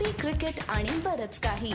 Coffee 0.00 0.12
cricket 0.20 0.58
आणि 0.68 0.90
बरच 1.04 1.38
काही. 1.38 1.72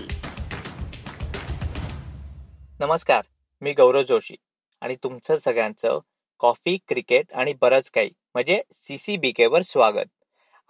नमस्कार 2.79 3.21
मी 3.61 3.73
गौरव 3.73 4.03
जोशी 4.03 4.35
आणि 4.81 4.95
तुमचं 5.03 5.37
सगळ्यांचं 5.37 5.99
कॉफी 6.41 6.75
क्रिकेट 6.87 7.33
आणि 7.33 7.53
बरंच 7.61 7.89
काही 7.91 8.09
म्हणजे 8.33 8.61
सीसीबीके 8.73 9.45
वर 9.45 9.61
स्वागत. 9.61 10.07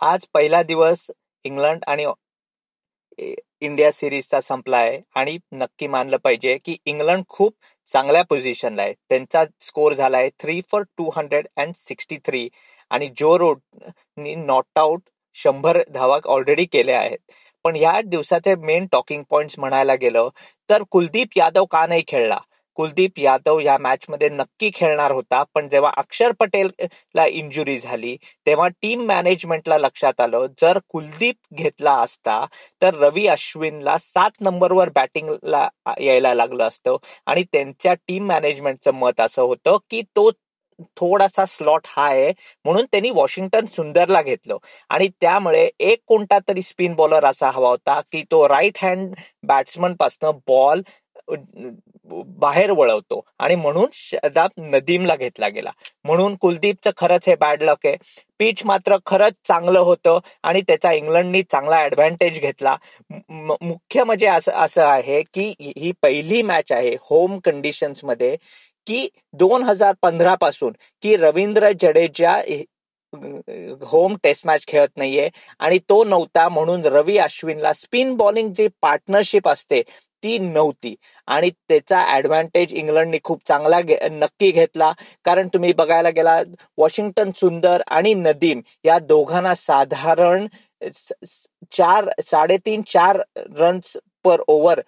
आज 0.02 0.26
पहिला 0.34 0.62
दिवस 0.64 1.10
इंग्लंड 1.46 1.84
आणि 1.88 2.06
इंडिया 3.20 3.92
सिरीजचा 3.92 4.42
संपला 4.42 4.78
आहे 4.78 5.00
आणि 5.16 5.38
नक्की 5.54 5.88
मानलं 5.88 6.18
पाहिजे 6.24 6.58
की 6.66 6.78
इंग्लंड 6.86 7.24
खूप 7.30 7.56
चांगल्या 7.88 8.24
पोझिशनला 8.30 8.82
आहे. 8.82 8.94
त्यांचा 9.10 9.46
स्कोर 9.62 9.94
झाला 9.94 10.18
आहे 10.18 10.30
three 10.40 10.62
four 10.72 10.84
two 10.98 11.10
hundred 11.18 11.48
and 11.58 11.74
sixty 11.76 12.18
three 12.26 12.48
आणि 12.92 13.08
जो 13.18 13.38
रोड 13.40 13.60
नॉट 14.18 14.80
आउट 14.80 15.10
शंभर 15.36 15.82
धावा 15.90 16.20
ऑलरेडी 16.28 16.66
केल्या 16.66 17.00
आहेत. 17.00 17.18
पण 17.66 17.76
या 17.76 18.00
दिवसाचे 18.06 18.56
मेन 18.58 18.86
टॉकिंग 18.92 19.24
पॉइंट 19.30 19.52
म्हणायला 19.60 19.96
गेलं 20.02 20.30
तर 20.70 20.84
कुलदीप 20.92 21.38
यादव 21.38 21.66
का 21.66 21.86
नाही 21.88 22.04
खेळला? 22.08 22.38
कुलदीप 22.78 23.20
यादव 23.20 23.60
या 23.60 23.78
मॅच 23.78 24.06
मध्ये 24.10 24.30
नक्की 24.30 24.70
खेळणार 24.76 25.12
होता 25.12 25.42
पण 25.54 25.68
जेव्हा 25.70 25.92
अक्षर 25.98 26.32
पटेलला 26.40 27.26
इंजुरी 27.28 27.78
झाली 27.80 28.16
तेव्हा 28.48 28.68
टीम 28.82 29.06
मॅनेजमेंटला 29.08 29.78
लक्षात 29.78 30.22
आलं 30.22 30.46
जर 30.62 30.80
कुलदीप 30.90 31.36
घेतला 31.54 31.94
असता 32.00 32.44
तर 32.82 32.96
रवी 32.98 33.26
अश्विनला 33.28 33.98
सात 34.00 34.42
नंबरवर 34.42 34.90
बॅटिंगला 34.96 35.68
यायला 36.02 36.34
लागलं 36.34 36.64
असतं. 36.68 36.98
आणि 37.28 37.44
त्यांच्या 37.54 37.94
टीम 38.08 38.26
मॅनेजमेंटचं 38.28 38.94
मत 38.96 39.22
असं 39.22 39.42
होतं 39.44 39.78
की 39.92 40.02
तो 40.16 40.30
थोडासा 40.98 41.46
स्लॉट 41.46 41.88
हा 41.88 42.06
आहे. 42.08 42.32
म्हणून 42.66 42.86
त्यांनी 42.92 43.10
वॉशिंग्टन 43.10 43.66
सुंदरला 43.76 44.22
घेतलं. 44.22 44.58
आणि 44.90 45.08
त्यामुळे 45.22 45.70
एक 45.80 46.00
कोणता 46.08 46.40
तरी 46.48 46.62
स्पिन 46.62 46.94
बॉलर 46.96 47.26
असा 47.26 47.50
हवा 47.52 47.70
होता 47.70 48.00
की 48.12 48.24
तो 48.32 48.48
राईट 48.50 48.78
हँड 48.84 49.14
बॅट्समन 49.48 49.94
पासनं 50.00 50.32
बॉल 50.48 50.82
बाहेर 52.40 52.72
वळवतो. 52.72 53.22
आणि 53.40 53.56
म्हणून 53.56 53.88
शदाब 53.94 54.50
नदीमला 54.58 55.16
घेतला 55.16 55.48
गेला. 55.48 55.72
म्हणून 56.06 56.36
कुलदीपचं 56.42 56.92
खरंच 56.98 57.28
हे 57.28 57.36
बॅड 57.36 57.64
लक 57.64 57.86
आहे. 57.86 57.96
पिच 58.40 58.62
मात्र 58.66 58.96
खरंच 59.06 59.34
चांगलं 59.48 59.80
होतं 59.80 60.20
आणि 60.44 60.62
त्याचा 60.62 60.92
इंग्लंडनी 60.94 61.42
चांगला 61.44 61.82
ऍडव्हान्टेज 61.84 62.40
घेतला. 62.40 62.76
मुख्य 63.30 64.04
म्हणजे 64.04 64.28
असं 64.28 64.52
असं 64.56 64.86
आहे 64.86 65.22
की 65.34 65.54
ही 65.60 65.92
पहिली 66.02 66.42
मॅच 66.42 66.72
आहे 66.72 66.96
होम 67.10 67.38
कंडिशन्समध्ये. 67.40 68.36
की 68.88 69.08
दोन 69.34 69.64
हजार 69.64 69.94
पंधरा 70.02 70.36
पासून 70.36 70.74
की 71.04 71.16
Ravindra 71.18 71.72
Jadeja 71.82 72.42
home 73.84 74.16
test 74.24 74.46
match 74.48 74.66
खेळत 74.68 74.98
नाहीये 74.98 75.30
आणि 75.60 75.78
तो 75.90 76.04
नव्हता 76.04 76.48
म्हणून 76.50 76.86
रवी 76.86 77.18
अश्विनला 77.18 77.74
स्पिन 77.74 78.16
बॉलिंग 78.16 78.52
जी 78.54 78.68
पार्टनरशिप 78.82 79.48
असते 79.50 79.82
ती 80.24 80.38
नव्हती. 80.40 80.94
आणि 81.28 81.50
त्याचा 81.70 82.04
ऍडव्हान्टेज 82.14 82.74
इंग्लंडने 82.74 83.18
खूप 83.24 83.42
चांगला 83.48 83.80
नक्की 84.12 84.52
घेतला. 84.52 84.92
कारण 85.26 85.48
तुम्ही 85.54 85.74
बघायला 85.74 86.10
गेला 86.10 86.40
वॉशिंग्टन 86.78 87.32
सुंदर 87.36 87.82
आणि 87.88 88.14
नदीम 88.14 88.62
या 88.86 88.98
दोघांना 89.00 89.54
साधारण 89.56 90.48
चार 91.72 92.10
साडेतीन 92.26 92.82
चार 92.88 93.22
रन्स 93.58 93.96
सुपर 94.26 94.42
ओव्हर 94.48 94.82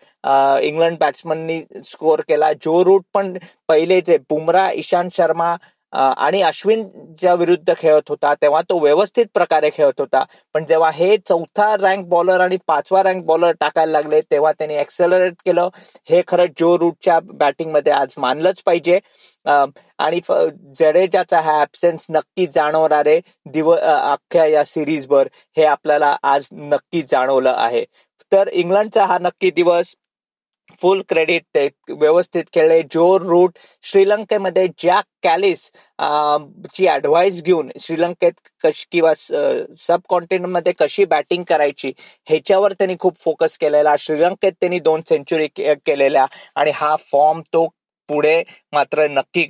इंग्लंड 0.64 0.98
बॅट्समननी 1.00 1.62
स्कोअर 1.86 2.22
केला. 2.28 2.52
जो 2.54 2.84
रूट 2.86 3.04
पण 3.14 3.38
पहिलेच 3.70 4.10
बुमरा 4.30 4.70
इशांत 4.76 5.10
शर्मा 5.14 5.56
आणि 5.94 6.42
अश्विन 6.42 6.84
ज्या 7.20 7.34
विरुद्ध 7.34 7.74
खेळत 7.78 8.10
होता 8.10 8.34
तेव्हा 8.42 8.62
तो 8.70 8.80
व्यवस्थित 8.80 9.26
प्रकारे 9.34 9.70
खेळत 9.74 10.00
होता. 10.00 10.24
पण 10.56 10.66
जेव्हा 10.70 10.90
हे 10.94 11.16
चौथा 11.28 11.76
रँक 11.82 12.06
बॉलर 12.10 12.40
आणि 12.42 12.58
पाचवा 12.68 13.04
रँक 13.04 13.24
बॉलर 13.26 13.52
टाकायला 13.60 13.92
लागले 13.92 14.20
तेव्हा 14.32 14.52
त्यांनी 14.52 14.76
एक्सेलरेट 14.78 15.34
केलं. 15.46 15.70
हे 16.10 16.22
खरं 16.28 16.46
जो 16.60 16.78
रूटच्या 16.80 17.20
बॅटिंगमध्ये 17.24 17.94
आज 17.94 18.14
मानलंच 18.18 18.62
पाहिजे. 18.66 19.00
आणि 20.00 20.20
जडेजाचा 20.80 21.40
हा 21.42 21.62
ऍब्सेन्स 21.62 22.06
नक्की 22.10 22.46
जाणवणारे 22.54 23.20
दिव 23.54 23.72
अख्ख्या 23.74 24.46
या 24.46 24.64
सिरीजवर 24.66 25.28
हे 25.58 25.66
आपल्याला 25.66 26.16
आज 26.24 26.48
नक्की 26.54 27.02
जाणवलं 27.08 27.54
आहे. 27.58 27.84
तर 28.32 28.48
इंग्लंडचा 28.54 29.06
हा 29.06 29.18
नक्की 29.22 29.52
दिवस 29.52 29.96
फुल 30.80 31.02
क्रेडिट 31.10 31.44
ते 31.56 31.68
व्यवस्थित 31.92 32.44
खेळले. 32.54 32.82
जो 32.92 33.18
रूट 33.20 33.58
श्रीलंकेमध्ये 33.84 34.68
ज्या 34.80 35.00
कॅलिस 35.24 35.64
ची 36.74 36.88
ऍडवाइस 36.90 37.42
घेऊन 37.44 37.70
श्रीलंकेत 37.82 38.34
कशी 38.64 38.86
किंवा 38.92 39.14
सब 39.88 40.02
कॉन्टिनेंटमध्ये 40.10 40.74
कशी 40.80 41.06
बॅटिंग 41.06 41.44
करायची 41.50 41.92
ह्याच्यावर 42.28 42.74
त्यांनी 42.74 42.96
खूप 43.00 43.18
फोकस 43.24 43.58
केलेला. 43.58 43.96
श्रीलंकेत 44.00 44.54
त्यांनी 44.60 44.80
दोन 44.80 45.02
सेंचुरी 45.10 45.48
केलेल्या 45.58 46.26
आणि 46.56 46.72
हा 46.76 46.96
फॉर्म 47.12 47.42
तो 47.54 47.68
पुढे 48.10 48.42
मात्र 48.74 49.08
नक्की 49.12 49.44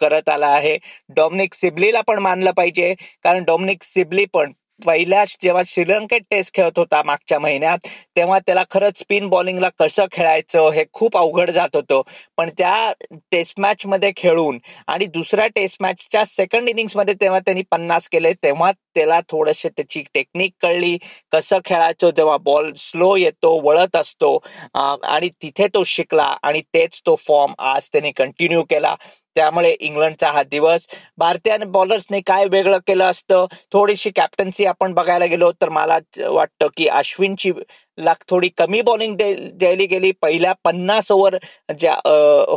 करत 0.00 0.28
आला 0.28 0.46
आहे. 0.48 0.76
डॉमिनिक 1.16 1.54
सिबलीला 1.54 2.00
पण 2.06 2.18
मानलं 2.22 2.50
पाहिजे 2.56 2.94
कारण 3.24 3.44
डॉमिनिक 3.44 3.82
सिबली 3.84 4.24
पण 4.34 4.52
पहिल्या 4.86 5.24
जेव्हा 5.42 5.62
श्रीलंकेत 5.66 6.20
टेस्ट 6.30 6.54
खेळत 6.54 6.78
होता 6.78 7.02
मागच्या 7.02 7.38
महिन्यात 7.38 7.86
तेव्हा 8.16 8.38
त्याला 8.38 8.62
खरंच 8.70 8.98
स्पिन 8.98 9.28
बॉलिंगला 9.28 9.68
कसं 9.78 10.06
खेळायचं 10.12 10.68
हे 10.70 10.84
खूप 10.92 11.16
अवघड 11.16 11.50
जात 11.50 11.76
होतं. 11.76 12.02
पण 12.38 12.50
त्या 12.58 12.92
टेस्ट 13.32 13.60
मॅच 13.60 13.86
मध्ये 13.86 14.10
खेळून 14.16 14.58
आणि 14.86 15.06
दुसऱ्या 15.06 15.46
टेस्ट 15.46 15.76
मॅचच्या 15.80 16.24
सेकंड 16.24 16.68
इनिंग्समध्ये 16.68 17.14
तेव्हा 17.20 17.38
त्यांनी 17.38 17.62
पन्नास 17.70 18.08
केले 18.08 18.32
तेव्हा 18.42 18.70
त्याला 18.94 19.20
थोडंसं 19.28 19.68
त्याची 19.68 20.02
टेक्निक 20.14 20.52
कळली 20.62 20.96
कसं 21.32 21.58
खेळायचं 21.64 22.10
जेव्हा 22.10 22.36
बॉल 22.36 22.72
स्लो 22.76 23.14
येतो 23.16 23.54
वळत 23.64 23.96
असतो 23.96 24.36
आणि 24.74 25.28
तिथे 25.42 25.66
तो 25.74 25.82
शिकला 25.84 26.34
आणि 26.42 26.60
तेच 26.74 27.00
तो 27.06 27.14
फॉर्म 27.16 27.52
आज 27.58 27.88
त्याने 27.92 28.10
कंटिन्यू 28.10 28.62
केला. 28.62 28.94
त्यामुळे 29.36 29.76
इंग्लंडचा 29.80 30.30
हा 30.30 30.42
दिवस. 30.42 30.86
भारतीय 31.18 31.56
बॉलर्सने 31.58 32.20
काय 32.20 32.44
वेगळं 32.46 32.78
केलं 32.78 33.04
असतं? 33.04 33.46
थोडीशी 33.72 34.10
कॅप्टन्सी 34.10 34.64
आपण 34.66 34.92
बघायला 34.94 35.24
गेलो 35.24 35.52
तर 35.52 35.68
मला 35.68 35.98
वाटतं 36.28 36.68
की 36.76 36.86
अश्विनची 36.88 37.52
लाख 37.98 38.24
थोडी 38.30 38.48
कमी 38.58 38.80
बॉलिंग 38.82 39.16
द्यायली 39.16 39.86
गेली. 39.86 40.10
पहिल्या 40.22 40.52
पन्नास 40.64 41.10
ओव्हर 41.12 41.36
ज्या 41.78 41.94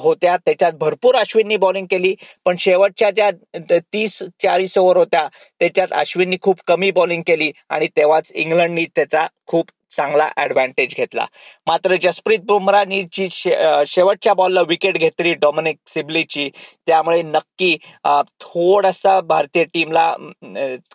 होत्या 0.03 0.35
त्याच्यात 0.46 0.74
भरपूर 0.79 1.16
अश्विननी 1.16 1.57
बॉलिंग 1.57 1.85
केली. 1.91 2.13
पण 2.46 2.56
शेवटच्या 2.59 3.12
ज्या 3.12 3.29
तीस 3.94 4.18
चाळीस 4.44 4.78
ओव्हर 4.78 4.97
होत्या 4.97 5.28
त्याच्यात 5.59 5.94
अश्विननी 5.94 6.38
खूप 6.41 6.62
कमी 6.68 6.91
बॉलिंग 6.91 7.22
केली 7.28 7.52
आणि 7.69 7.88
तेव्हाच 7.97 8.31
इंग्लंडनी 8.34 8.85
त्याचा 8.96 9.28
खूप 9.47 9.72
चांगला 9.96 10.28
ऍडव्हान्टेज 10.38 10.94
घेतला. 10.97 11.25
मात्र 11.68 11.96
जसप्रीत 12.02 12.40
बुमरानी 12.47 13.02
जी 13.13 13.28
शेवटच्या 13.31 14.34
बॉलला 14.34 14.62
विकेट 14.68 14.97
घेतली 14.97 15.34
डॉमिनिक 15.41 15.78
सिबलीची 15.94 16.50
त्यामुळे 16.88 17.22
नक्की 17.23 17.75
थोडासा 18.41 19.19
भारतीय 19.22 19.63
टीमला 19.73 20.13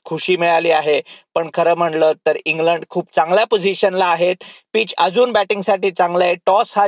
खुशी 0.04 0.36
मिळाली 0.36 0.70
आहे. 0.70 1.00
पण 1.34 1.48
खरं 1.54 1.74
म्हणलं 1.78 2.12
तर 2.26 2.36
इंग्लंड 2.44 2.84
खूप 2.90 3.14
चांगल्या 3.14 3.44
पोझिशनला 3.46 4.06
आहेत 4.36 4.72
पिच 4.72 4.94
अजून 4.98 5.32
बॅटिंगसाठी 5.32 5.90
चांगला 5.90 6.24
आहे. 6.24 6.34
टॉस 6.46 6.76
हा 6.78 6.86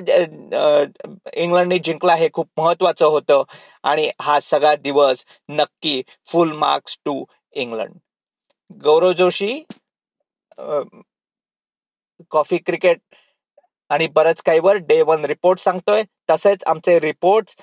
इंग्लंडने 1.34 1.78
जिंकला 1.78 2.14
हे 2.14 2.28
खूप 2.32 2.48
महत्वाचं 2.58 3.06
होतं. 3.06 3.42
आणि 3.84 4.10
हा 4.22 4.38
सगळा 4.40 4.74
दिवस 4.76 5.24
नक्की 5.48 6.02
full 6.26 6.52
marks 6.52 6.98
to 7.04 7.24
England. 7.52 7.94
Gaurav 8.84 9.12
Joshi 9.12 9.62
coffee 12.30 12.56
cricket 12.56 13.00
आणि 13.90 14.06
बरंच 14.14 14.42
काही 14.42 14.60
वर 14.60 14.76
डे 14.76 15.00
वन 15.02 15.24
रिपोर्ट 15.24 15.60
सांगतोय. 15.60 16.02
तसेच 16.30 16.64
आमचे 16.66 16.98
रिपोर्ट 17.00 17.60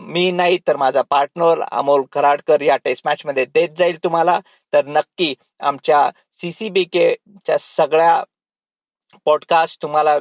मी 0.00 0.30
नाही 0.32 0.58
तर 0.68 0.76
माझा 0.76 1.02
पार्टनर 1.10 1.60
अमोल 1.62 2.02
खराडकर 2.12 2.60
या 2.60 2.76
टेस्ट 2.84 3.06
मॅच 3.06 3.22
मध्ये 3.26 3.44
देत 3.54 3.68
जाईल 3.78 3.98
तुम्हाला. 4.04 4.38
तर 4.72 4.84
नक्की 4.86 5.34
आमच्या 5.60 6.10
सीसीबी 6.32 6.84
सीसीबीकेच्या 6.84 7.56
सगळ्या 7.58 8.22
पॉडकास्ट 9.26 9.82
तुम्हाला 9.82 10.16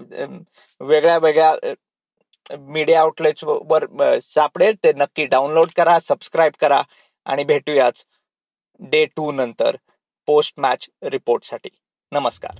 वेगळ्या 0.81 1.17
वेगळ्या 1.17 1.53
मीडिया 2.49 3.01
आउटलेट्स 3.01 3.43
वर 3.43 3.85
सापडेल 4.19 4.75
ते 4.83 4.91
नक्की 4.93 5.25
डाउनलोड 5.25 5.69
करा 5.77 5.97
सबस्क्राईब 5.99 6.53
करा 6.61 6.81
आणि 7.25 7.43
भेटूयाच 7.43 8.05
डे 8.79 9.05
टू 9.05 9.31
नंतर 9.31 9.75
पोस्ट 10.27 10.59
मॅच 10.59 10.89
रिपोर्टसाठी 11.03 11.69
नमस्कार. 12.11 12.59